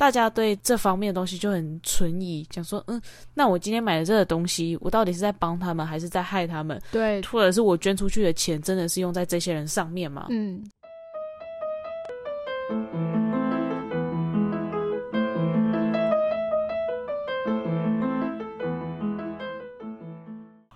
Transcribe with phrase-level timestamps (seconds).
[0.00, 2.98] 大家对这方面的东西就很存疑，讲说，嗯，
[3.34, 6.80] 那我今天买的这个东西，我到底是在帮他们，还是在害他们？
[6.90, 10.24] 对，或者是我捐出去的钱真的是用在这些人上面吗？
[10.30, 10.64] 嗯。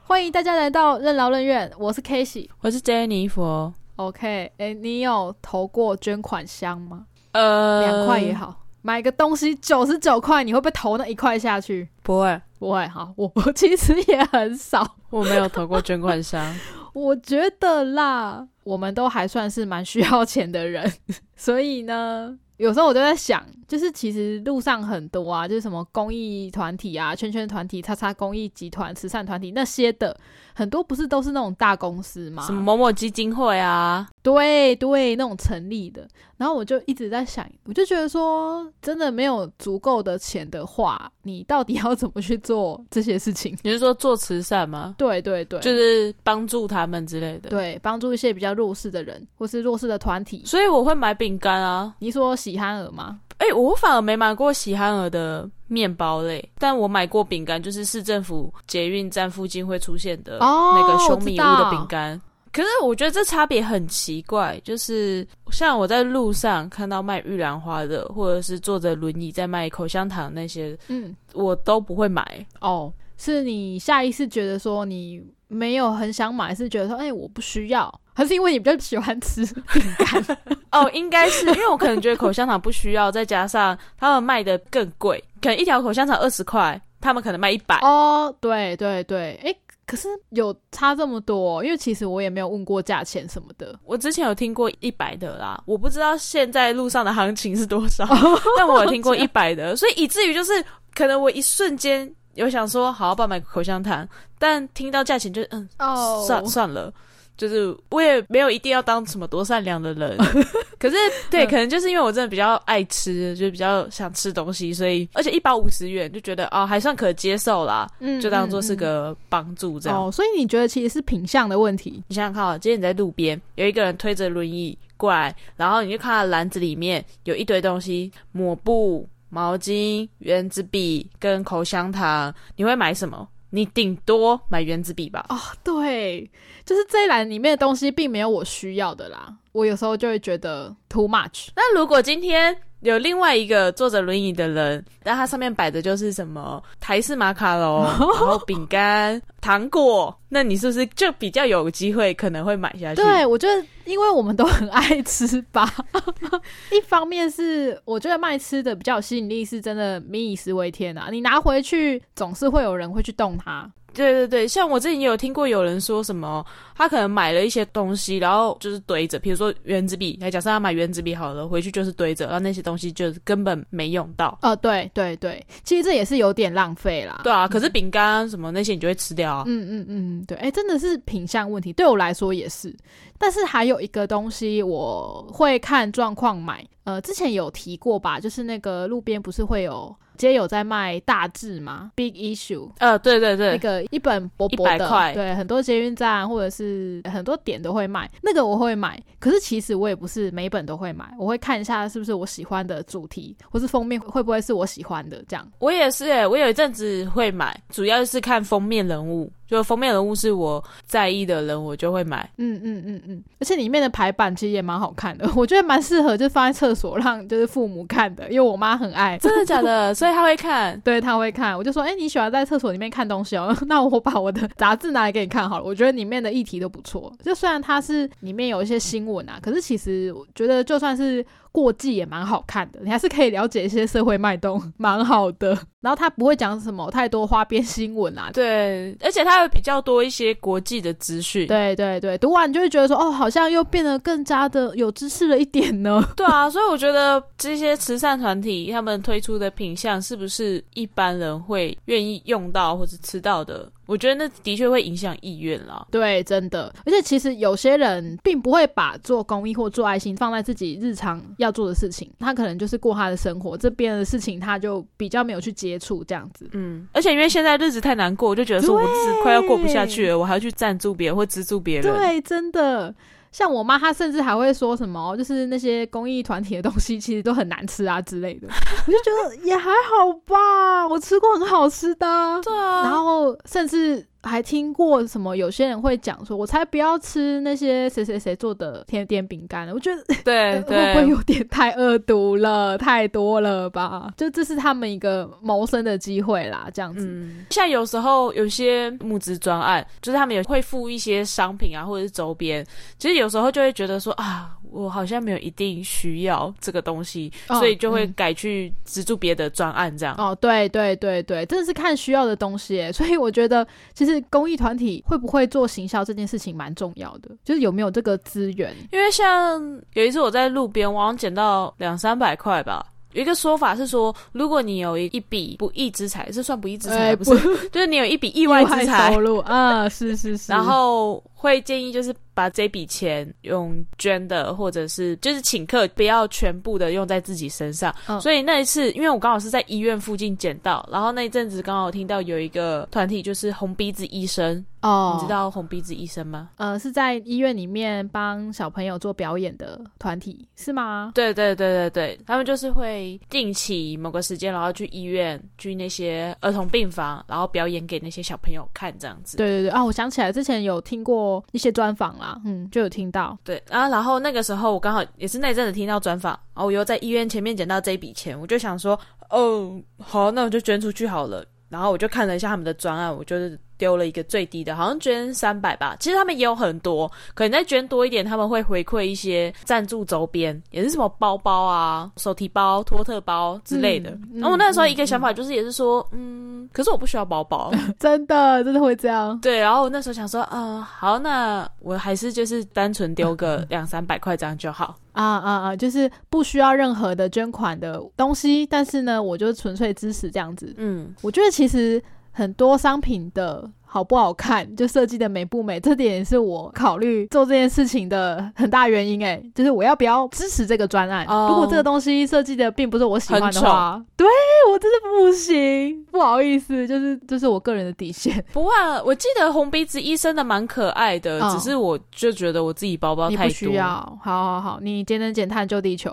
[0.03, 3.73] 欢迎大家来到任劳任怨，我是 k a s e y 我是 Jennifer。
[3.97, 7.07] OK，哎，你有投过捐款箱吗？
[7.33, 11.89] 呃，两块也好，买个东西九十九块，你会不会投那一块下去？
[12.03, 12.87] 不会，不会。
[12.89, 16.55] 好，我我其实也很少，我没有投过捐款箱。
[16.93, 20.93] 我觉得啦，我们都还算是蛮需要钱的人，
[21.35, 22.39] 所以呢。
[22.57, 30.17] 有时候我就在想，就是其实路上很多啊，就是什么公益团体啊、圈圈团体、叉叉公益集团、慈善团体那些的，
[30.55, 32.45] 很多不是都是那种大公司吗？
[32.45, 34.09] 什么某某基金会啊？
[34.23, 36.07] 对对，那种成立的。
[36.37, 43.57] 然后我就一直在想，我就觉得说，真的没有足够的钱的话，你到底要怎么去做这些事情？
[43.63, 44.95] 你是说做慈善吗？
[44.99, 47.51] 对对对，就是帮助他们之类的。
[47.51, 50.43] 对，帮助一些比较弱势的人，或是弱势的团体。
[50.45, 51.95] 所以我会买饼干啊。
[52.01, 53.21] 你说喜憨儿吗？
[53.39, 62.21] 哎，我反而没买过喜憨儿的面包类，但我买过饼干，就是市政府捷运站附近会出现的那个熊米露的饼干。
[62.53, 72.47] 可是我觉得这差别很奇怪，就是像我在路上看到卖玉兰花的，或者是坐着轮椅在卖口香糖那些，嗯，我都不会买。
[72.61, 75.21] 哦，是你下意识觉得说你
[75.55, 80.39] 没有很想买，是觉得说哎我不需要，还是因为你比较喜欢吃饼干？
[80.73, 87.79] 哦，应该是因为我可能觉得口香糖不需要，再加上他们卖的更贵，可能一条口香糖二十块，他们可能卖一百。
[87.83, 89.55] 哦，对对对，哎。
[89.87, 93.79] 可是有差这么多，因为其实我也没有问过价钱什么的。
[93.85, 98.09] 我之前有听过一百的啦，我不知道现在路上的行情是多少，
[98.57, 100.53] 但我有听过一百的，所以以至于就是
[100.95, 106.93] 可能我一瞬间有想说好好买口香糖，但听到价钱就嗯哦算算了。
[107.37, 110.17] 就是我也没有一定要当什么多善良的人，
[110.79, 110.95] 可是
[111.29, 120.07] 对，可能就是因为我真的比较爱吃，就比较想吃东西，所以而且一包五十元就觉得哦还算可接受啦，嗯，就当做是个帮助这样。
[120.07, 122.01] 哦，所以你觉得其实是品相的问题？
[122.07, 133.29] 你想想看啊，今天你在路边有一个人推着轮椅过来，然后你就看到篮子里面有一堆东西，抹布、毛巾、圆珠笔跟口香糖，你会买什么？
[133.51, 135.27] 你顶多买圆珠笔吧。
[135.29, 136.31] 哦，对，
[136.65, 139.37] 就是这一栏里面的东西并没有我需要的啦。
[139.51, 141.49] 我有时候就会觉得 too much。
[141.57, 147.83] 那如果今天有另外一个坐着轮椅的人，但他上面摆的就是什么台式马卡龙，
[148.15, 153.03] 然后饼干、糖果，那你是不是就比较有机会可能会买下去？
[153.03, 155.73] 对，我觉得因为我们都很爱吃吧。
[156.71, 161.09] 一方面是我觉得卖吃的比较有吸引力，是真的民以食为天啊。
[161.11, 163.71] 你拿回去总是会有人会去动它。
[163.95, 166.45] 对对对，像我之前也有听过有人说什么，
[166.75, 174.39] 他可能买了一些东西，然后就是堆着，比如说原子笔，来假设他买原子笔好了，回去就是堆着，然后那些东西就根本没用到。
[174.43, 177.21] 哦，对对对，其实这也是有点浪费啦。
[177.25, 179.45] 对啊，可是饼干什么那些你就会吃掉啊。
[179.47, 182.75] 嗯嗯嗯，对，哎，真的是品相问题，对我来说也是。
[183.19, 189.95] 但是还有一个东西我会看状况买，呃，之前有提过吧，就是那个路边不是会有。
[190.17, 199.03] 街有在卖大志吗？Big Issue，呃，对对对，那个一本薄薄的，对，很多捷运站或者是很多点都会卖，那个我会买。
[199.19, 205.47] 可是其实我也不是每本都会买，我会看一下是不是我喜欢的主题，或是封面会不会是我喜欢的这样。
[205.59, 209.33] 我也是，我有一阵子会买，主要是看封面人物。
[209.47, 212.29] 就封面人物是我在意的人，我就会买。
[212.39, 219.19] 嗯嗯嗯嗯，而且里面的排版其实也蛮好看的，我觉得蛮适合就放在厕所让就是父母看的，因为我妈很爱。
[219.19, 219.95] 真的假的？
[219.95, 220.79] 所以他会看？
[220.85, 221.57] 对他会看。
[221.57, 223.55] 我就说，哎，你喜欢在厕所里面看东西哦？
[223.67, 225.65] 那我把我的杂志拿来给你看好了。
[225.65, 227.13] 我觉得里面的议题都不错。
[227.23, 231.25] 就虽然它是里面有一些新闻啊，可是其实我觉得就算是。
[231.55, 235.57] 过季也蛮好看的，你还是可以了解一些社会脉动， 蛮好的。
[235.81, 246.03] 然后他不会讲什么太多花边新闻啊，对，而且他有比较多一些国际的资讯，对对对，读完就会觉得说，哦，好像又变得更加的有知识了一点呢。
[246.17, 253.71] 对啊，所以我觉得这些慈善团体他们推出的品相，是不是一般人会愿意用到或者吃到的？
[253.87, 255.87] 我觉得那的确会影响意愿啦。
[255.91, 256.73] 对，真的。
[256.87, 266.49] 而且其实有些人并不会把做公益或做爱心放在自己日常要做的事情，他可能就是过他的生活，这边的事情他就比较没有去接触这样子。
[266.53, 271.95] 嗯，而且因为现在日子太难过，我就觉得说我日子快要过不下去了，我还要去赞助别人或资助别人。
[271.95, 272.95] 对，真的。
[273.35, 278.47] 像我妈，她甚至还会说什么，就是那些公益团体的东西其实都很难吃啊之类的。
[278.87, 282.41] 我就觉得也还好吧，我吃过很好吃的。
[282.45, 284.07] 对啊，然后甚至。
[284.25, 285.37] 还听过什么？
[285.37, 292.77] 有些人会讲说：“我才不要吃那些谁谁谁做的甜点饼干我觉得对 会不会有点太恶毒了？
[292.79, 294.13] 太多了吧？
[294.17, 297.31] 就这是他们一个谋生的机会啦，这样子。
[297.51, 302.65] 像有时候有些募资专案，就是他们也会付一些商品啊，或者是周边。
[302.99, 304.57] 其实有时候就会觉得说啊。
[304.71, 310.17] 我好像没有一定需要这个东西，所以就会改去资助别的专案这样。
[310.19, 312.91] 哦，对对对对，真的是看需要的东西。
[312.91, 318.75] 所以我觉得，其实公益团体会不会做行销这件事情蛮重要的，就是有没有这个资源。
[318.93, 319.63] 因为像
[319.95, 322.87] 有一次我在路边，我好像捡到两三百块吧。
[323.13, 327.31] 有一个说法是说，如果你有一一笔不义之财，是算不义之财不是？
[327.71, 332.15] 就是你有一笔意外之财收入啊，是是 是，然后会建议就是。
[332.35, 337.95] 把这笔钱用捐的，或者是就是请客，不要全部的用在自己身上。
[338.21, 346.51] 所以那一次，因为我刚好是在医院附近捡到，然后那一阵子刚好听到有一个团体，就是红鼻子医生哦，你知道红鼻子医生吗？
[346.57, 351.13] 呃，是在医院里面帮小朋友做表演的团体是吗？
[351.15, 359.37] 对对对对对，他们就是会定期某个时间，然后去医院去那些儿童病房，然后表演给那些小朋友看这样子。
[359.37, 362.15] 对对对啊，我想起来之前有听过一些专访。
[362.45, 368.99] 嗯，就有听到对啊，然后那个时候我刚好也是那阵子听到专访，然后我又在医院前面捡到这一笔钱，我就想说，
[369.31, 371.45] 哦，好，那我就捐出去好了。
[371.69, 373.59] 然后我就看了一下他们的专案，我就是。
[373.77, 375.97] 丢了一个最低的，好像捐三百吧。
[375.99, 384.17] 其实他们也有很多，可能再捐多一点，他们会回馈一些赞助周边，也是什么包包啊、手提包、托特包之类的。
[384.35, 389.39] 然后我那时候一个想法就是，也是说，嗯，可是我不需要包包， 真的真的会这样。
[389.41, 394.97] 对，然后我那时候想说，啊，好，那我还是就是单纯丢个 两三百块这样就好。
[395.13, 400.75] 啊啊啊，就是不需要任何的捐款的东西，但是呢，我就纯粹支持这样子。
[400.77, 402.03] 嗯，我觉得其实。
[402.35, 403.71] 很多商品的。
[403.95, 409.25] 好不好看， 就设计的美不美，这点也是我考虑做这件事情的很大原因。
[409.25, 411.25] 哎，就是我要不要支持这个专案？
[411.49, 414.27] 如果这个东西设计的并不是我喜欢的话，对
[414.69, 418.45] 我真的不行，不好意思，就是这是我个人的底线。
[418.53, 423.47] 不啊，我记得红鼻子医生的蛮可爱的，只是我就觉得我自己包包太多。
[423.47, 423.87] 不需要，
[424.21, 426.13] 好好好，你节能减碳救地球。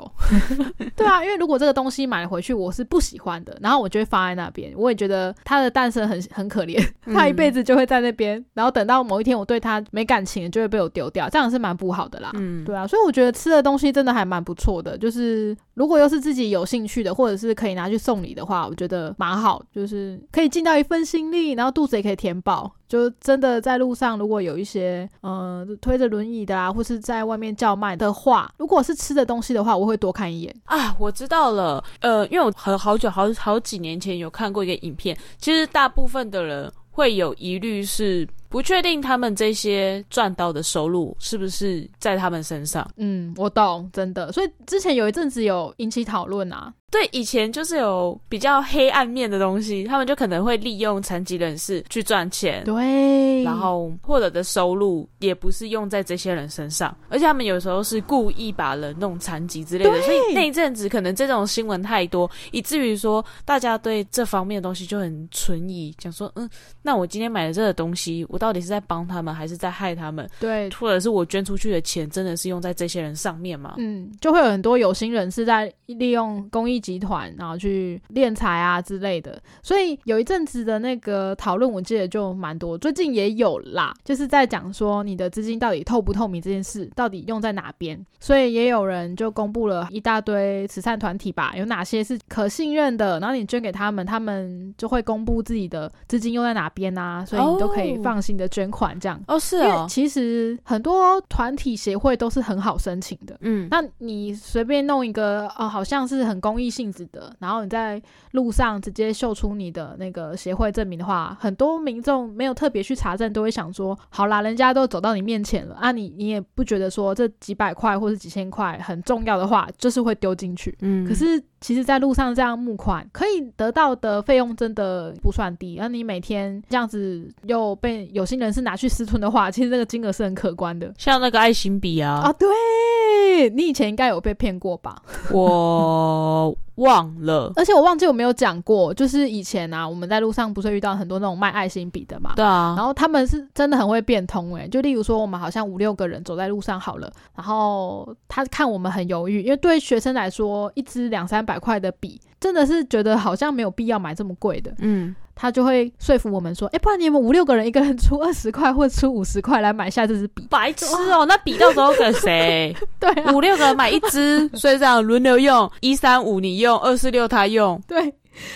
[0.95, 4.71] 对啊，因为如果这个东西买回去，我是不喜欢的，然后我就会放在那边。
[4.75, 6.79] 我也觉得它的诞生很很可怜，
[7.11, 7.70] 它一辈子就。
[7.71, 12.29] 就会在那边，然后等到某一天我对他没感情，就会被我丢掉，这样是蛮不好的啦。
[12.33, 22.69] 嗯，对啊，所以我觉得吃的东西真的还蛮不错的，就是如果又是自己有兴趣的，或者是可以拿去送礼的话，我觉得蛮好，就是可以尽到一份心力，然后肚子也可以填饱。
[22.89, 30.93] 就真的在路上，如果有一些嗯推着轮椅的啊，或是在外面叫卖的话，如果是吃的东西的话，我会多看一眼啊。
[30.99, 36.69] 我知道了，呃，因为我很好久好好几年前有看过一个影片，其实大部分的人。
[36.91, 42.87] 会有疑虑是不确定他们这些赚到的收入是不是在他们身上。
[42.97, 44.31] 嗯，我懂，真的。
[44.31, 46.71] 所以之前有一阵子有引起讨论啊。
[46.91, 52.65] 对，以前就是有比较黑暗面的东西，他们就可能会利用残疾人士去赚钱。
[52.65, 60.01] 对，然后获得的收入也不是用在这些人身上，而且他们有时候是故意把人弄残疾之类的。
[60.01, 66.49] 所以那一阵子可能这种新闻太多，以至于说大家对这方面的东西就很存疑，讲说，嗯，
[66.81, 70.29] 那我今天买的这个东西，我到底是在帮他们，还是在害他们？
[70.41, 73.75] 对，或者是我捐出去的钱真的是用在这些人上面吗？
[73.77, 76.80] 嗯，就会有很多有心人士在利用公益。
[76.81, 82.75] 集团，然后去敛财啊之类的，所以有一阵子的那个讨论，我记得就蛮多。
[82.77, 88.03] 最近也有啦，就是在讲说你的资金到底透不透明这件事，到底用在哪边。
[88.19, 99.21] 所以也有人就公布了一大堆慈善团体吧，有哪些是可信任的，然后你捐给他们，他们就会公布自己的资金用在哪边啊，所以你都可以放心的捐款这样。
[99.27, 99.85] 哦，是哦。
[99.89, 106.70] 其实很多团体协会都是很好申请的，嗯，那你随便弄一个，哦，好像是很公益。
[106.71, 108.01] 性质的，然后你在
[108.31, 120.73] 路上直接秀出你的那个协会证明的话，很多民众没有特别去查证，都会想说：好啦，人家都走到你面前了啊，你你也不觉得说这几百块或者几千块很重要的话，就是会丢进去。
[120.81, 130.91] 嗯，可是其实，在路上这样募款可以得到的费用真的不算低，而你每天这样子又被有心人士拿去私吞的话，其实这个金额是很可观的。
[130.97, 135.01] 像那个爱心笔啊，啊，对你以前应该有被骗过吧？
[135.31, 136.57] 我。
[136.75, 137.51] 忘了。
[137.55, 162.75] 而且我忘记我没有讲过，就是以前啊，我们在路上不是遇到很多那种卖爱心笔的嘛，对啊，然后他们是真的很会变通诶，就例如说我们好像五六个人走在路上好了，然后他看我们很犹豫，因为对学生来说，一支两三百块的笔真的是觉得好像没有必要买这么贵的，嗯，他就会说服我们说，哎，不然你们五六个人一个人出二十块或出五十块来买下这支笔，白痴哦， 那笔到时候给谁？
[162.99, 168.13] 对啊，五六个人买一支，所以这样轮流用，一三五你用，二四六他用，对。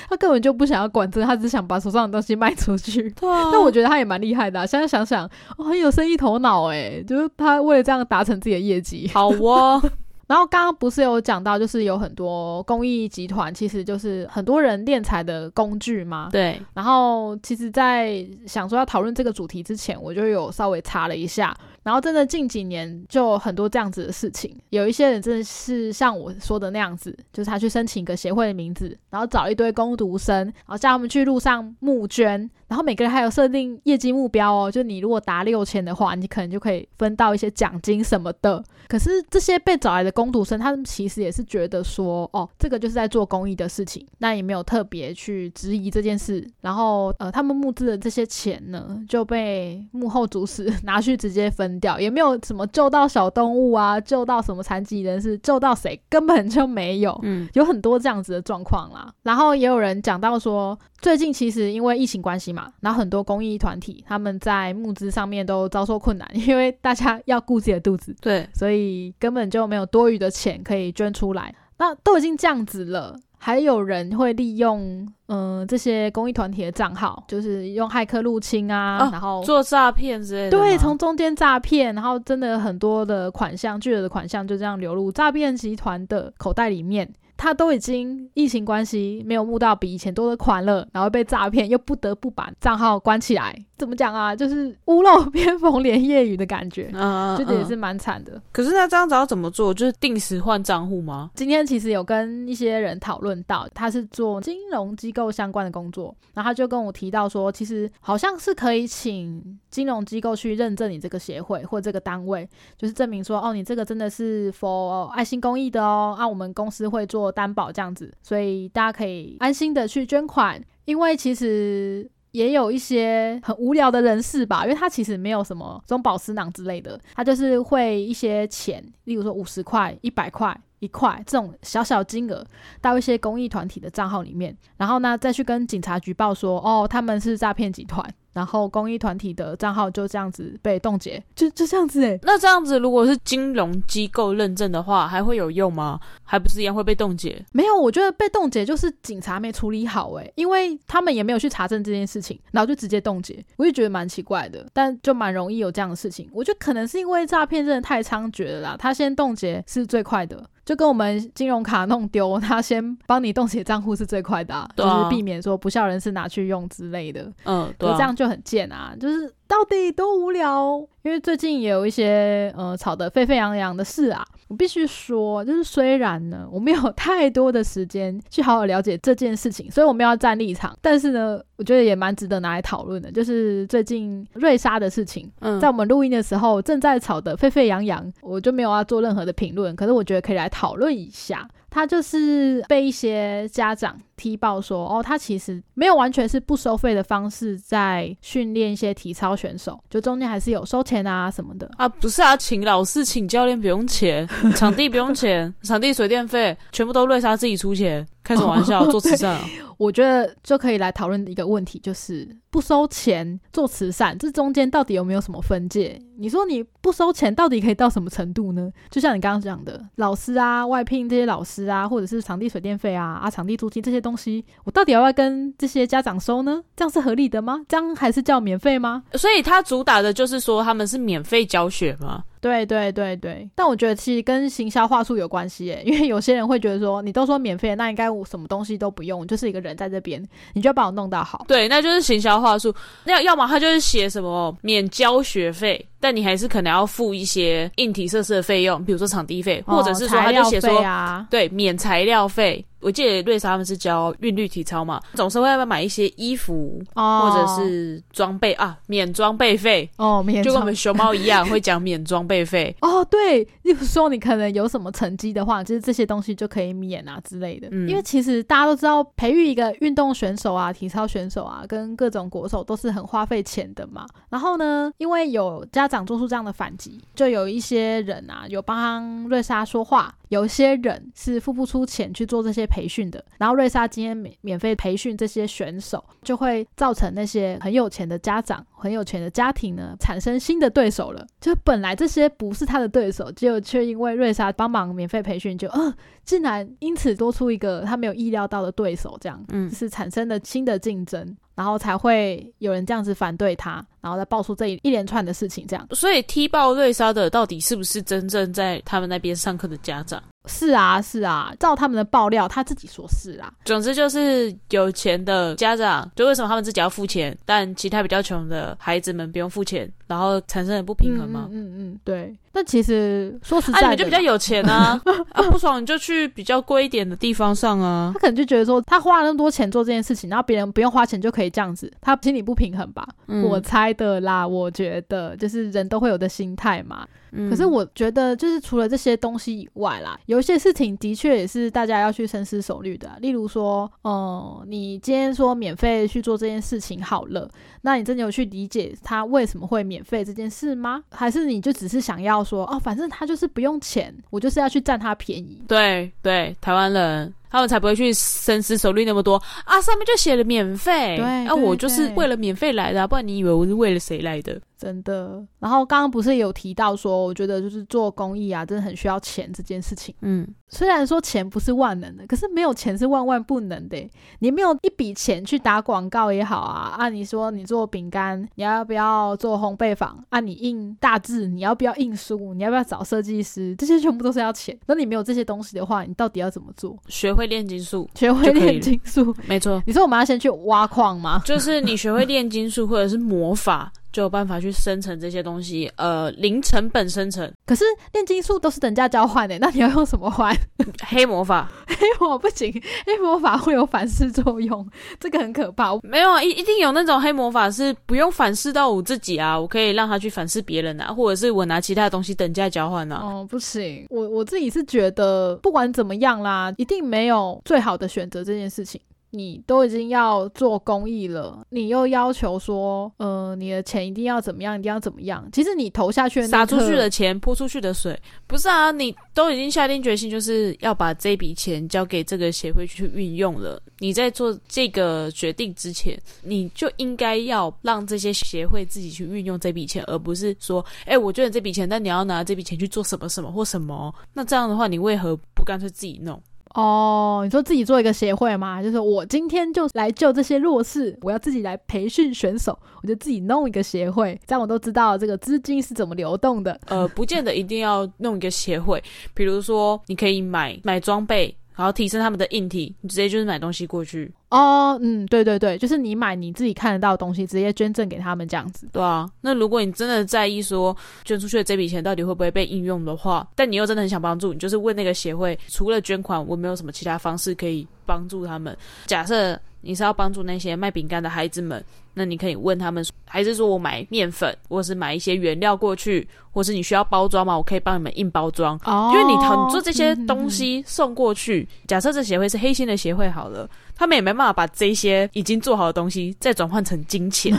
[0.09, 3.09] 他根本就不想要管这个，他只想把手上的东西卖出去。
[3.11, 4.65] 对啊，但我觉得他也蛮厉害的。
[4.65, 9.11] 现在想想，哦，很有生意头脑哎，就是他为了这样达成自己的业绩。
[9.13, 9.83] 好哦。
[10.27, 16.29] 然后刚刚不是有讲到，就是有很多公益集团，其实就是很多人敛财的工具嘛？
[16.31, 16.59] 对。
[16.73, 21.55] 然后其实，在想说要讨论这个主题之前，我就有稍微查了一下。
[21.85, 38.63] 然后真的近几年就很多这样子的事情，有一些人真的是像我说的那样子，就是他去申请一个协会的名字，然后找一堆工读生，然后叫他们去路上募捐，然后每个人还有设定业绩目标哦，就你如果达六千的话，你可能就可以分到一些奖金什么的。
[38.87, 46.47] 可是这些被找来的工读生，他们其实也是觉得说，哦，这个就是在做公益的事情，那也没有特别去质疑这件事。
[46.61, 51.74] 然后呃，他们募资的这些钱呢，就被幕后主使拿去直接分。
[51.79, 57.17] 掉也没有什么救到小动物啊，救到什么残疾人士，救到谁根本就没有。
[57.23, 59.11] 嗯，有很多这样子的状况啦。
[59.23, 71.53] 然后也有人讲到说，最近其实因为疫情关系嘛，然后很多公益团体他们在募资上面都遭受困难， 因为大家要顾自己的肚子，对，所以根本就没有多余的钱可以捐出来。
[71.77, 73.15] 那都已经这样子了。
[73.45, 80.49] 还有人会利用嗯这些公益团体的账号，就是用骇客入侵啊，然后做诈骗之类的。
[80.49, 87.07] 对，从中间诈骗，然后真的很多的款项，巨额的款项就这样流入诈骗集团的口袋里面。
[87.37, 93.55] 他都已经疫情关系没有募到比以前多的款了，然后被诈骗，又不得不把账号关起来。
[93.77, 94.33] 怎么讲啊？
[94.33, 98.41] 就是屋漏 偏逢连夜雨的感觉，嗯， 这也是蛮惨的。
[98.53, 99.73] 可是那这样子要怎么做？
[99.73, 101.29] 就是定时换账户吗？
[101.35, 122.09] 今天其实有跟一些人讨论到，他是做金融机构相关的工作，然后他就跟我提到说，其实好像是可以请金融机构去认证你这个协会或这个单位，就是证明说，哦，你这个真的是 for 爱心公益的哦，啊，我们公司会做担保这样子，所以大家可以安心的去捐款，因为其实。
[122.31, 132.45] 也有一些很无聊的人士吧，因为他其实没有什么中饱私囊之类的，他就是会一些钱，例如说五十块、一百块、一块这种小小金额
[132.81, 138.05] 到一些公益团体的账号里面，然后呢再去跟警察举报说，哦，他们是诈骗集团。
[138.35, 142.19] 然后公益团体的账号就这样子被冻结，就就这样子诶。
[142.23, 145.97] 那这样子如果是金融机构认证的话，还会有用吗？
[146.25, 147.41] 还不是一样会被冻结？
[147.53, 153.41] 没有，我觉得被冻结就是警察没处理好诶，因为他们也没有去查证这件事情，然后就直接冻结。
[153.55, 156.29] 我也觉得蛮奇怪的，但就蛮容易有这样的事情。
[156.33, 160.43] 我觉得可能是因为诈骗真的太猖獗了啦，他先冻结是最快的。
[160.65, 167.31] 就跟我们金融卡弄丢， 他先帮你冻结账户是最快的，就是避免说不孝人士拿去用之类的。
[167.45, 169.31] 嗯，对，这样就很贱啊，就是。
[169.47, 170.87] 到底多无聊？
[171.03, 191.47] 因为最近也有一些呃吵得沸沸扬扬的事啊，我必须说，就是虽然呢我没有太多的时间去好好了解这件事情，所以我们要站立场，但是呢，我觉得也蛮值得拿来讨论的，就是最近瑞莎的事情，在我们录音的时候正在吵得沸沸扬扬，我就没有要做任何的评论，可是我觉得可以来讨论一下。
[191.75, 208.07] 他就是被一些家长踢爆说，哦，他其实没有完全是不收费的方式在训练一些体操选手，就中间还是有收钱啊什么的啊，不是啊，请老师请教练不用钱， 场地不用钱，场地水电费全部都瑞莎自己出钱。
[208.23, 208.83] 开什么玩笑？
[208.87, 209.45] 做慈善啊？
[209.77, 215.99] 我觉得就可以来讨论一个问题，就是不收钱做慈善，这中间到底有没有什么分界？
[216.17, 218.71] 你说你不收钱，到底可以到什么程度呢？
[218.89, 226.63] 就像你刚刚讲的，老师啊，外聘这些老师啊，或者是场地水电费啊，啊，场地租金这些东西，我到底要不要跟这些家长收呢？
[226.75, 227.61] 这样是合理的吗？
[227.67, 229.03] 这样还是叫免费吗？
[229.13, 232.23] 所以他主打的就是说他们是免费教学吗？
[232.45, 240.23] 对对对对，但我觉得其实跟行销话术有关系耶， 因为有些人会觉得说，你都说免费，那应该我什么东西都不用，就是一个人在这边，
[240.53, 241.43] 你就要把我弄到好。
[241.47, 242.71] 对，那就是行销话术。
[243.03, 245.83] 那要么他就是写什么免交学费。
[245.97, 250.85] 但你还是可能要付一些硬体设施的费用，比如说场地费，或者是说哦他就写说
[251.31, 252.63] 对免材料费。
[252.85, 262.75] 我记得瑞莎他们是教韵律体操嘛，总是会要买一些衣服哦，或者是装备啊，免装备费，哦免就跟我们熊猫一样会讲免装备费。
[262.81, 267.67] 哦，对，例如说你可能有什么成绩的话，就是这些东西就可以免啊之类的。
[267.71, 274.05] 嗯因为其实大家都知道，培育一个运动选手啊、体操选手啊，跟各种国手都是很花费钱的嘛。
[274.29, 283.23] 然后呢，因为有家长做出这样的反击，就有一些人啊，有帮瑞莎说话，有一些人是付不出钱去做这些培训的。
[283.37, 291.25] 然后瑞莎今天免免费培训这些选手，就会造成那些很有钱的家长、很有钱的家庭呢，产生新的对手了。
[291.39, 295.93] 就本来这些不是他的对手，结果却因为瑞莎帮忙免费培训，就嗯、
[296.25, 310.21] 竟然因此多出一个他没有意料到的对手，这样嗯就是产生了新的竞争，然后才会有人这样子反对他，然后再爆出这一一连串的事情，这样所以踢爆瑞莎的到底是不是真正在他们那边上课的家长？
[310.47, 321.47] 是啊是啊，照他们的爆料，他自己说是啊，总之就是有钱的家长，就为什么他们自己要付钱，但其他比较穷的孩子们不用付钱，然后产生了不平衡吗？
[321.51, 322.35] 嗯嗯对。
[322.57, 324.97] 那其实说实啊，在的，你们就比较有钱啊，
[325.33, 328.19] 啊不爽你就去比较贵一点的地方上啊他。
[328.19, 333.05] 可能就觉得说，他花了那么多钱做这件事情，然后别人不用花钱就可以这样子，他心里不平衡吧？
[333.27, 337.05] 嗯我猜的啦，我觉得就是人都会有的心态嘛。
[337.35, 347.49] 嗯可是我觉得，就是除了这些东西以外啦，有一些事情的确也是大家要去深思熟虑的啊、例如说，嗯，你今天说免费去做这件事情好了，
[347.81, 351.03] 那你真的有去理解他为什么会免费这件事吗？
[351.11, 355.61] 还是你就只是想要说，哦，反正他就是不用钱，我就是要去占他便宜？
[355.67, 364.59] 对对，台湾人他们才不会去深思熟虑那么多啊，上面就写了免费，对啊，我就是为了免费来的、啊，不然你以为我是为了谁来的？
[364.85, 365.43] 真的。
[365.57, 370.13] 然后刚刚不是有提到说，我觉得就是做公益啊，真的很需要钱这件事情。
[370.21, 374.09] 嗯，虽然说钱不是万能的，可是没有钱是万万不能的欸。
[374.39, 380.21] 你没有一笔钱去打广告也好啊，啊，你说你做饼干，你要不要做烘焙坊？
[380.29, 382.53] 啊，你印大字，你要不要印书？
[382.55, 383.75] 你要不要找设计师？
[383.75, 384.77] 这些全部都是要钱。
[384.87, 386.97] 那你没有这些东西的话，你到底要怎么做？
[387.07, 389.33] 学会炼金术，学会炼金术？
[389.47, 391.41] 没错，你说我们要先去挖矿吗？
[391.45, 400.54] 就是 你学会炼金术或者是魔法，就有办法去生成这些东西，呃，零成本生成可是炼金术都是等价交换的，那你要用什么换？
[401.07, 401.69] 黑魔法。
[401.87, 402.71] 黑魔不行，
[403.05, 404.85] 黑魔法会有反噬作用，
[405.19, 405.97] 这个很可怕。
[406.03, 413.21] 没有啊，一一定有那种黑魔法是不用反噬到我自己啊，我可以让他去反噬别人啊，或者是我拿其他的东西等价交换啊。
[413.23, 418.99] 哦，不行，我我自己是觉得，不管怎么样啦，一定没有最好的选择这件事情。
[419.31, 425.45] 你都已经要做公益了，你又要求说，呃，你的钱一定要怎么样，一定要怎么样。
[425.51, 428.91] 其实你投下去的撒出去的钱，泼出去的水，不是啊？
[428.91, 433.81] 你都已经下定决心，就是要把这笔钱交给这个协会去运用了。
[433.99, 444.13] 你在做这个决定之前，你就应该要让这些协会自己去运用这笔钱，而不是说，哎、我捐了这笔钱，但你要拿这笔钱去做什么什么或什么？
[444.33, 446.41] 那这样的话，你为何不干脆自己弄？
[446.75, 456.77] 哦，你说自己做一个协会吗，就是我今天就来救这些弱势，我要自己来培训选手，我就自己弄一个协会，这样我都知道这个资金是怎么流动的。
[456.87, 459.01] 呃，不见得一定要弄一个协会，
[459.33, 468.87] 比如说你可以买买装备，然后提升他们的硬体，你直接就是买东西过去，哦，嗯，对对对，就是你买你自己看得到的东西，直接捐赠给他们这样子。
[468.93, 469.29] 对啊。
[469.41, 478.75] 那如果你真的在意说捐出去的这笔钱到底会不会被应用的话，但你又真的很想帮助，你就是问那个协会，除了捐款，我没有什么其他方式可以帮助他们。
[479.05, 481.83] 假设你是要帮助那些卖饼干的孩子们，
[482.15, 487.55] 那你可以问他们，还是说我买面粉，或是买一些原料过去，或是你需要包装吗？
[487.55, 488.79] 我可以帮你们印包装。
[488.85, 497.55] 哦因为你你做这些东西送过去，假设这协会是黑心的协会好了，他们也没办法把这些已经做好的东西再转换成金钱，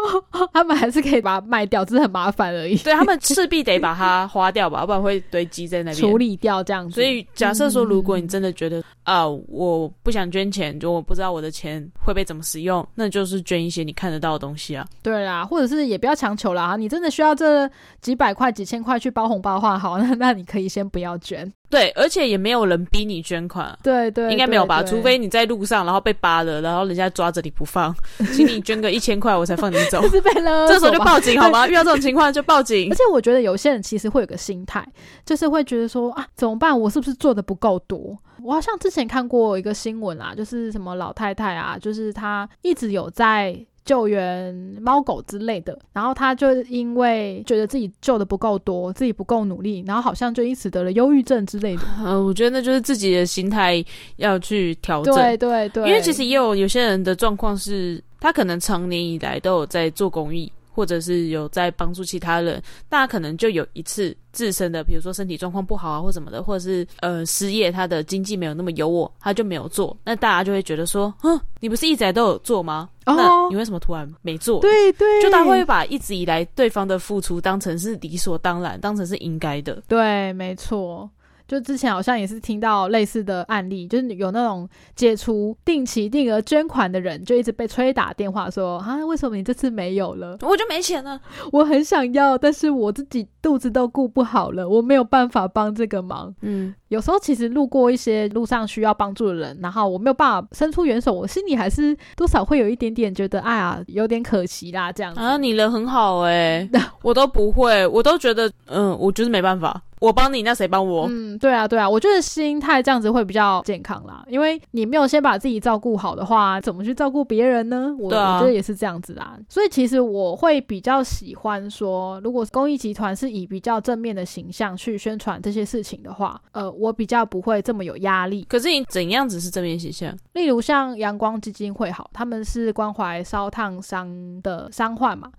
[0.52, 2.76] 他们还是可以把它卖掉，只是很麻烦而已。
[2.78, 5.96] 对他们势必得把它花掉吧，不然会堆积在那边。
[5.96, 6.94] 处理掉这样子。
[6.94, 14.86] 所以假设说，嗯如果你真的觉得啊、我不想捐钱，就我不知道我的钱会被怎么使用，那就是捐一些你看得到的东西啊。
[15.02, 16.76] 对啦，或者是也不要强求啦。
[16.76, 17.68] 你真的需要这
[18.00, 21.52] 几百块、几千块去包红包的话，好，那 那你可以先不要捐。
[21.68, 23.76] 对，而且也没有人逼你捐款。
[23.82, 24.82] 对对，应该没有吧？
[24.82, 27.94] 对除非你在路上，然后被扒了，然后人家抓着你不放，
[28.32, 30.00] 请你捐个一千块，我才放你走。
[30.08, 31.66] 是被勒，这时候就报警好吗？
[31.68, 32.94] 遇到这种情况就报警而。
[32.94, 34.86] 且我觉得有些人其实会有个心态，
[35.26, 36.78] 就是会觉得说啊，怎么办？
[36.78, 38.16] 我是不是做的不够多？
[38.42, 43.64] 我好像之前看过一个新闻啊，就是什么老太太啊，就是她一直有在。
[43.84, 51.82] 救援猫狗之类的，然后他就因为觉得自己救的不够多，自己不够努力，然后好像就因此得了忧郁症之类的。
[52.04, 53.82] 呃， 我觉得那就是自己的心态
[54.16, 55.14] 要去调整。
[55.14, 60.52] 对对对，因为其实也有有些人的状况是，他可能长年以来都有在做公益。
[60.78, 72.88] 或者是有在帮助其他人，大家可能就有一次自身的，比如说身体状况不好啊，或什么的，或者是呃失业，他的经济没有那么有我，他就没有做，那大家就会觉得说，哼，你不是一直来都有做吗？
[73.04, 74.60] 那你为什么突然没做？
[74.60, 79.82] 对对，就他会把一直以来对方的付出当成是理所当然，当成是应该的。
[79.88, 81.10] 对，没错。
[81.48, 90.36] 就之前好像也是听到类似的案例，就是有那种解除定期定额捐款的人，就一直被催打电话说啊，为什么你这次没有了？
[90.42, 91.18] 我就没钱了，
[91.50, 96.34] 我很想要，但是我自己肚子都顾不好了，我没有办法帮这个忙。
[96.42, 106.68] 嗯，有时候其实路过一些路上需要帮助的人，然后我没有办法伸出援手，我心里还是多少会有一点点觉得，哎呀，有点可惜啦，这样子啊，你人很好哎，
[107.02, 109.80] 我都不会，我都觉得，嗯，我就是没办法。
[110.00, 111.06] 我帮你，那谁帮我？
[111.08, 114.24] 嗯，对啊，对啊，我觉得心态这样子会比较健康啦。
[114.28, 117.94] 因为你没有先把自己照顾好的话，怎么去照顾别人呢？
[117.98, 119.38] 我我觉得也是这样子啦。
[119.48, 128.46] 所以其实我会比较喜欢说，如果公益集团是以比较正面的形象去宣传这些事情的话，呃，我比较不会这么有压力。
[128.48, 130.16] 可是你怎样子是正面形象？
[130.34, 135.30] 例如像阳光基金会，好，他们是关怀烧烫伤的伤患嘛。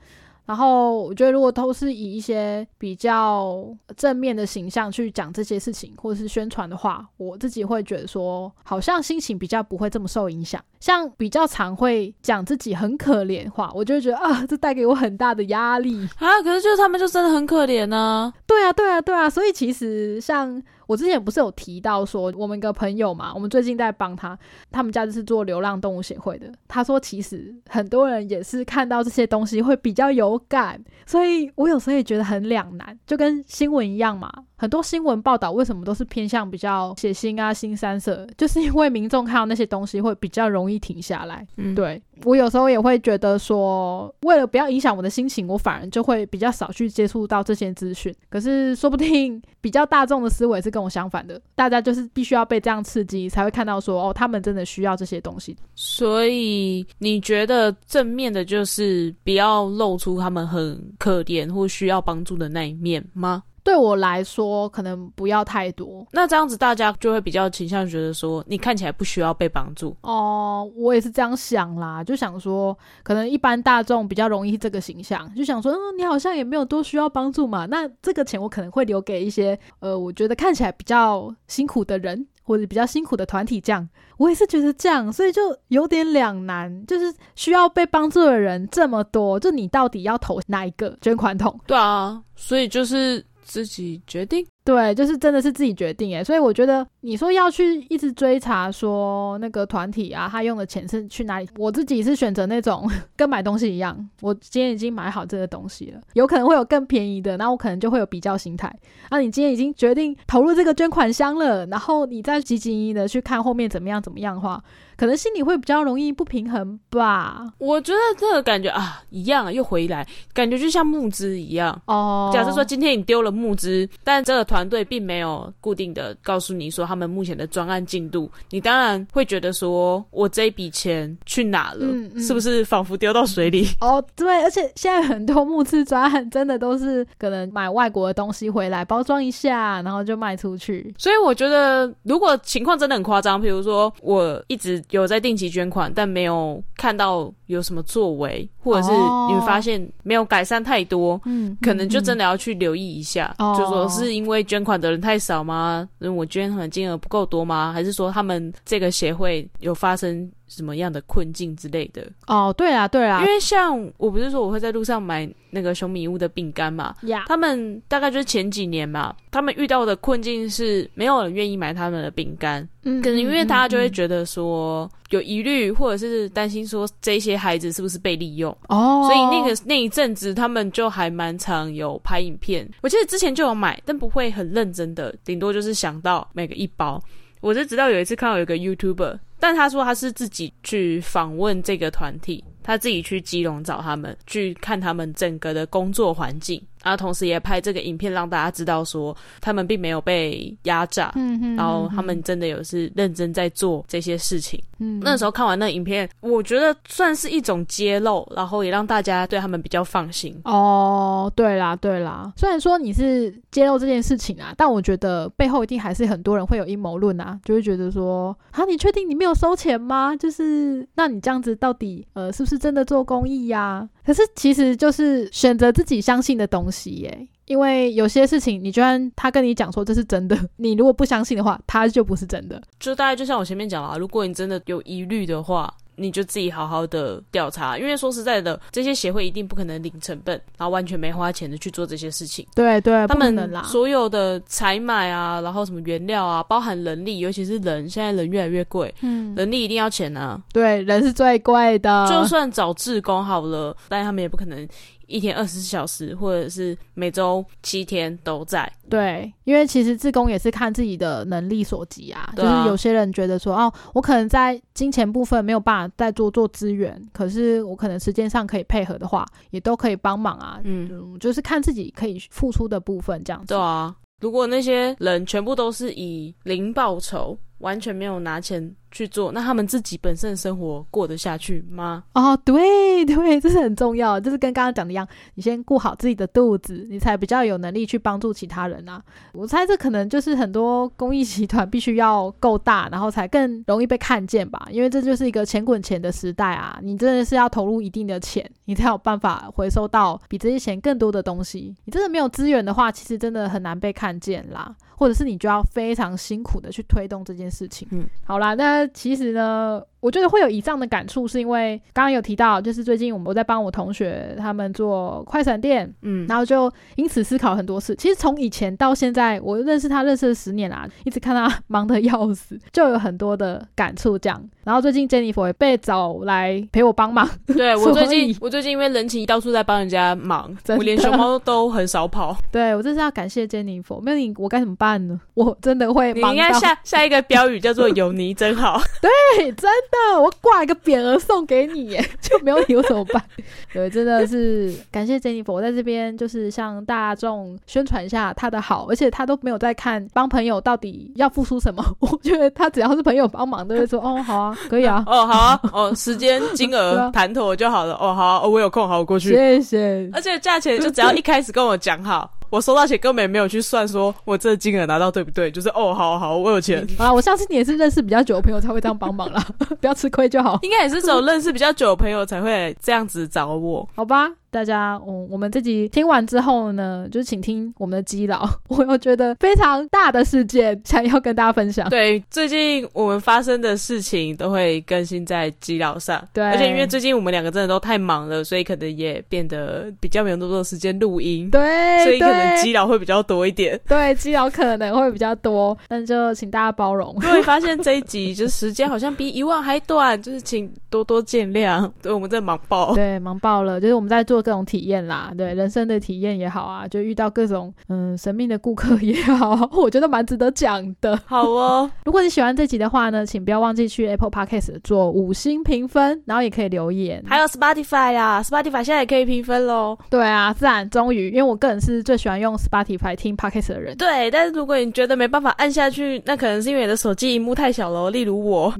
[0.49, 3.63] 然后我觉得，如果都是以一些比较
[3.95, 10.59] 正面的形象去讲这些事情，或者是宣传的话，我自己会觉得说，好像心情比较不会这么受影响。
[10.79, 16.41] 像比较常会讲自己很可怜话，我就会觉得啊，这带给我很大的压力 啊。
[16.41, 18.33] 可是就是他们就真的很可怜呢。
[18.47, 19.29] 对啊，对啊，对啊。
[19.29, 20.59] 所以其实像。
[20.89, 24.35] 我之前不是有提到说，我们一个朋友嘛，我们最近在帮他，
[24.71, 26.51] 他们家就是做流浪动物协会的。
[26.67, 34.31] 他说，其实很多人也是看到这些东西会比较有感，所以我有时候也觉得很两难，就跟新闻一样嘛。
[34.57, 41.47] 很多新闻报道为什么都是偏向比较血腥啊、新三色，就是因为民众看到那些东西会比较容易停下来。
[41.55, 48.13] 嗯，对我有时候也会觉得说，为了不要影响我的心情，我反而就会比较少去接触到这些资讯。
[48.27, 55.55] 可是说不定比较大众的思维是跟我相反的，大家就是必须要被这样刺激，才会看到说哦，他们真的需要这些东西。
[55.75, 63.43] 所以你觉得正面的就是不要露出他们很可怜或需要帮助的那一面吗？
[63.63, 66.05] 对我来说，可能不要太多。
[66.11, 69.95] 那这样子，大家就会比较倾向觉得说，你看起来不需要被帮助。
[70.01, 77.65] 哦，我也是这样想啦，就想说，可能一般大众比较容易这个形象，就想说，嗯，你好像也没有多需要帮助嘛。
[77.65, 83.59] 那这个钱我可能会留给一些，呃，我觉得看起来比较辛苦的人，或者比较辛苦的团体。
[83.59, 91.59] 这样，我也是觉得这样，所以就有点两难，就是需要被帮助的人这么多，就你到底要投哪一个捐款桶？
[91.67, 93.25] 对啊，所以就是。
[93.49, 101.49] 自己决定，对，就是真的是自己决定诶，所以我觉得你说要去一直追查说那个团体啊，他用的钱是去哪里？
[101.57, 108.71] 我自己是选择那种 跟买东西一样，我今天已经买好这个东西了，有可能会有更便宜的，那我可能就会有比较心态。
[109.09, 114.61] 啊，你今天已经决定投入这个捐款箱了，然后你再积极的去看后面怎么样怎么样的话。
[114.95, 117.53] 可能心里会比较容易不平衡吧。
[117.57, 122.29] 我觉得这个感觉啊，一样又回来，感觉就像募资一样哦。
[122.33, 131.85] 假设说今天你丢了募资，但这个团队并没有固定的告诉你说他们目前的专案进度，你当然会觉得说我这一笔钱去哪了？
[132.19, 133.67] 是不是仿佛丢到水里？
[133.81, 140.93] 哦，对，而且现在很多募资专案真的都是可能买外国的东西回来包装一下，然后就卖出去。
[140.97, 144.69] 所以我觉得，如果情况真的很夸张，比如说我一直。
[144.91, 155.87] 有在定期捐款，但没有看到有什么作为，或者是你会发现没有改善太多，嗯，可能就真的要去留意一下，就说是因为捐款的人太少吗？
[155.99, 157.71] 因为我捐款金额不够多吗？
[157.73, 160.31] 还是说他们这个协会有发生？
[160.49, 162.05] 什么样的困境之类的。
[162.27, 166.93] 哦，对啊，对啊，因为像我不是说我会在路上买那个熊米屋的饼干嘛，
[167.27, 178.55] 他们大概就是前几年嘛，他们遇到的困境是没有人愿意买他们的饼干，嗯，可能因为大家就会觉得说有疑虑，或者是担心说这些孩子是不是被利用。
[178.67, 187.01] 哦，所以那个那一阵子他们就还蛮常有拍影片，我记得之前就有买，但不会很认真的，顶多就是想到买个一包。
[187.41, 196.61] 我就直到有一次看到有一个 YouTuber，但他说他是自己去访问这个团体，他自己去基隆找他们，去看他们整个的工作环境。
[196.83, 204.61] 然后同时也拍这个影片让大家知道说他们并没有被压榨，嗯哼然后他们真的有是认真在做这些事情。
[204.81, 210.39] 嗯那时候看完那影片，我觉得算是一种揭露，然后也让大家对他们比较放心。
[210.45, 212.31] 哦，对啦，对啦。
[212.37, 220.15] 虽然说你是揭露这件事情啊，但我觉得背后一定还是很多人会有阴谋论啊，就会觉得说，啊，你确定你没有收钱吗？
[220.15, 227.27] 就是，那你这样子到底呃是不是真的做公益呀、可是其实就是选择自己相信的东西耶。
[227.45, 232.59] 因为有些事情，你就算他跟你讲说这是真的， 你如果不相信的话，他就不是真的。
[232.79, 242.45] 就大概就像我前面讲了，如果你真的有疑虑的话，你就自己好好的调查，因为说实在的，这些协会一定不可能零成本，然后完全没花钱的去做这些事情。
[242.55, 243.49] 对对，他们。
[243.65, 250.41] 所有的采买啊，然后什么原料啊，包含人力，尤其是人，现在人越来越贵，嗯，人力一定要钱啊。
[250.53, 252.07] 对，人是最贵的。
[252.09, 254.67] 就算找志工好了，但他们也不可能
[255.09, 258.71] 一天二十四小时，或者是每周七天都在。
[258.87, 273.53] 对，因为其实自工也是看自己的能力所及啊，就是有些人觉得说，哦，我可能在金钱部分没有办法再做做资源，可是我可能时间上可以配合的话，也都可以帮忙啊，嗯，嗯，就是看自己可以付出的部分这样子。
[273.53, 273.95] 对啊。
[274.21, 282.03] 如果那些人全部都是以零报酬，完全没有拿钱去做，那他们自己本身的生活过得下去吗？
[282.13, 289.01] 哦，对对，这是很重要，就是跟刚刚讲的一样，你先顾好自己的肚子，你才比较有能力去帮助其他人啊。
[289.33, 301.75] 我猜这可能就是很多公益集团必须要够大，然后才更容易被看见吧，因为这就是一个钱滚钱的时代啊，你真的是要投入一定的钱，你才有办法回收到比这些钱更多的东西。
[301.85, 304.75] 你真的没有资源的话，其实真的很难被看见啦。
[304.99, 307.87] 或者是你就要非常辛苦的去推动这件事情。
[307.91, 317.95] 嗯，好啦，那其实呢，我觉得会有以上的感触，是因为刚刚有提到，就是最近我们我在帮我同学他们做快闪店，嗯，然后就因此思考很多事。
[317.95, 324.43] 其实从以前到现在，我认识他认识了十年啦，一直看他 忙得要死，就有很多的感触这样。
[324.65, 332.37] 然后最近 Jennifer 也被找来陪我帮忙，对我最近我最近因为人情到处在帮人家忙，我连熊猫都很少跑。
[332.51, 335.19] 对我真是要感谢 Jennifer，没有你我该怎么办呢？
[335.35, 339.71] 我真的会你应该下下一个标语叫做“有你真好 对，真
[340.11, 343.23] 的，我挂一个匾额送给你耶， 就没有你我怎么办？
[343.73, 354.85] 对，真的是感谢 Jennifer，我在这边就是向大众宣传一下他的好，而且他都没有在看帮朋友到底要付出什么，我觉得他只要是朋友帮忙，都会说哦好啊，可以”。
[354.89, 357.93] 啊，哦，好啊，哦，时间、金额啊谈妥就好了。
[357.95, 359.29] 哦，好啊、哦，我有空，好，我过去。
[359.29, 360.09] 谢谢。
[360.11, 365.51] 而且价钱就只要一开始跟我讲好，我收到钱根本也没有去算，说我这金额拿到对不对？
[365.51, 366.85] 就是哦，好好，我有钱。
[366.97, 369.45] 好啦，我相信你也是认识比较久的朋友才会这样帮忙啦，
[369.79, 373.87] 不要吃亏就好，应该也是只有认识比较久的朋友才会这样子找我。
[373.95, 374.29] 好吧？
[374.51, 381.89] 大家，嗯，我们这集听完之后呢，就请听我们的基佬， 我有觉得非常大的事件，想要跟大家分享。
[381.89, 386.23] 对，最近我们发生的事情都会更新在基佬上。
[386.33, 393.79] 对而且因为最近我们两个真的都太忙了，所以可能也变得比较没有那么多时间录音，对，所以可能基佬会比较多一点。
[393.87, 397.15] 对基佬可能会比较多，但就请大家包容。
[397.23, 401.89] 因为发现这一集就是时间好像比以往还短，就是请多多见谅。
[402.01, 402.95] 对，我们在忙爆。
[402.95, 411.19] 对，忙爆了，就是我们在做各种体验啦，对人生的体验也好啊，就遇到各种嗯神秘的顾客也好， 我觉得蛮值得讲的。
[411.25, 417.23] 好哦， 如果你喜欢这集的话呢，请不要忘记去 Apple Podcast 做五星评分，然后也可以留言。
[417.27, 419.97] 还有 Spotify 啊，Spotify 现在也可以评分喽。
[420.09, 423.95] 对啊，自然终于，因为我个人是最喜欢用 Spotify 听 Podcast 的人。
[423.97, 428.09] 对，但是如果你觉得没办法按下去，那可能是因为你的手机荧幕太小了。
[428.09, 428.73] 例如我，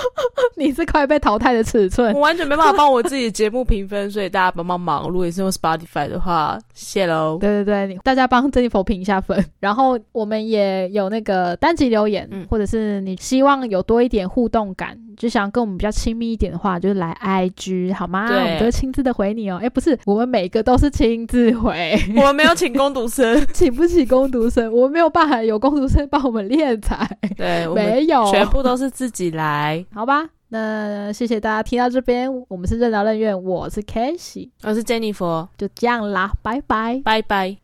[0.56, 2.20] 你是快被淘汰的尺寸我。
[2.20, 5.05] 完全没办法帮我自己的节目评分，所以大家帮帮忙。
[5.08, 7.38] 如果也是用 Spotify 的话，谢谢喽。
[7.40, 18.28] 对对对，你大家帮 Jennifer 评一下分， 然后我们也有那个单集留言，嗯或者是你希望有多一点互动感，就想跟我们比较亲密一点的话，就是来 IG 好吗？
[18.28, 19.58] 对我们都会亲自的回你哦。
[19.62, 29.84] 哎，不是，我们每个都是亲自回， 我们没有请攻读生， 请不起攻读生，我们没有办法有攻读生帮我们练财，对，没有，全部都是自己来。
[29.92, 30.28] 好吧。
[30.48, 37.00] 那谢谢大家听到这边，我们是任劳任怨，我是 h y 我是 Jennifer，就这样啦，拜拜。
[37.04, 37.56] 拜拜。